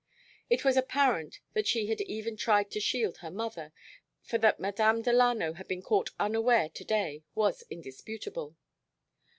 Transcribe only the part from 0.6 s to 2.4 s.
was apparent that she had even